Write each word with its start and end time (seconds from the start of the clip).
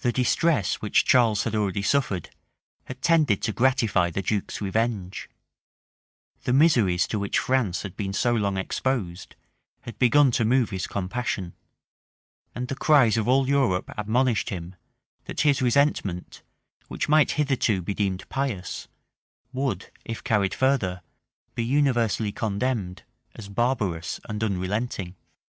The 0.00 0.10
distress 0.10 0.76
which 0.76 1.04
Charles 1.04 1.44
had 1.44 1.54
already 1.54 1.82
suffered, 1.82 2.30
had 2.84 3.02
tended 3.02 3.42
to 3.42 3.52
gratify 3.52 4.08
the 4.08 4.22
duke's 4.22 4.62
revenge; 4.62 5.28
the 6.44 6.54
miseries 6.54 7.06
to 7.08 7.18
which 7.18 7.38
France 7.38 7.82
had 7.82 7.94
been 7.94 8.14
so 8.14 8.32
long 8.32 8.56
exposed, 8.56 9.36
had 9.82 9.98
begun 9.98 10.30
to 10.30 10.46
move 10.46 10.70
his 10.70 10.86
compassion; 10.86 11.52
and 12.54 12.68
the 12.68 12.74
cries 12.74 13.18
of 13.18 13.28
all 13.28 13.46
Europe 13.50 13.92
admonished 13.98 14.48
him, 14.48 14.76
that 15.26 15.42
his 15.42 15.60
resentment, 15.60 16.40
which 16.88 17.10
might 17.10 17.32
hitherto 17.32 17.82
be 17.82 17.92
deemed 17.92 18.26
pious, 18.30 18.88
would, 19.52 19.90
if 20.06 20.24
carried 20.24 20.54
further, 20.54 21.02
be 21.54 21.62
universally 21.62 22.32
condemned 22.32 23.02
as 23.34 23.50
barbarous 23.50 24.20
and 24.26 24.42
unrelenting. 24.42 25.16